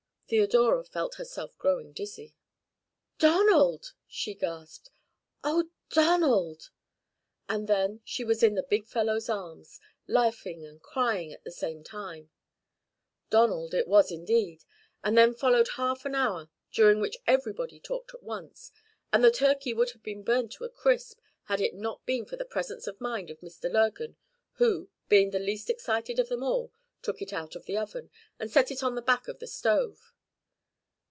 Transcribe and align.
Theodora 0.33 0.85
felt 0.85 1.15
herself 1.15 1.57
growing 1.57 1.91
dizzy. 1.91 2.33
"Donald!" 3.19 3.91
she 4.07 4.33
gasped. 4.33 4.89
"Oh, 5.43 5.71
Donald!" 5.89 6.69
And 7.49 7.67
then 7.67 7.99
she 8.05 8.23
was 8.23 8.41
in 8.41 8.55
the 8.55 8.63
big 8.63 8.87
fellow's 8.87 9.27
arms, 9.27 9.81
laughing 10.07 10.65
and 10.65 10.81
crying 10.81 11.33
at 11.33 11.43
the 11.43 11.51
same 11.51 11.83
time. 11.83 12.29
Donald 13.29 13.73
it 13.73 13.89
was 13.89 14.09
indeed. 14.09 14.63
And 15.03 15.17
then 15.17 15.33
followed 15.33 15.67
half 15.75 16.05
an 16.05 16.15
hour 16.15 16.49
during 16.71 17.01
which 17.01 17.17
everybody 17.27 17.77
talked 17.81 18.13
at 18.13 18.23
once, 18.23 18.71
and 19.11 19.25
the 19.25 19.31
turkey 19.31 19.73
would 19.73 19.91
have 19.91 20.01
been 20.01 20.23
burned 20.23 20.53
to 20.53 20.63
a 20.63 20.69
crisp 20.69 21.19
had 21.47 21.59
it 21.59 21.73
not 21.75 22.05
been 22.05 22.23
for 22.23 22.37
the 22.37 22.45
presence 22.45 22.87
of 22.87 23.01
mind 23.01 23.29
of 23.29 23.41
Mr. 23.41 23.69
Lurgan 23.69 24.15
who, 24.53 24.87
being 25.09 25.31
the 25.31 25.39
least 25.39 25.69
excited 25.69 26.19
of 26.19 26.29
them 26.29 26.41
all, 26.41 26.71
took 27.01 27.21
it 27.21 27.33
out 27.33 27.53
of 27.53 27.65
the 27.65 27.75
oven, 27.77 28.09
and 28.39 28.49
set 28.49 28.71
it 28.71 28.81
on 28.81 28.95
the 28.95 29.01
back 29.01 29.27
of 29.27 29.39
the 29.39 29.45
stove. 29.47 30.13